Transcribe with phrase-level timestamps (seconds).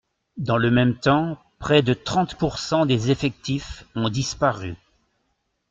[0.37, 4.75] Dans le même temps, près de trente pourcent des effectifs ont disparu.